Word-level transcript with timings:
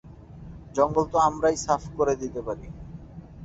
জঙ্গল 0.75 1.05
তো 1.13 1.17
আমরাই 1.27 1.55
সাফ 1.65 1.83
করে 1.97 2.13
দিতে 2.21 2.39
পারি। 2.47 2.65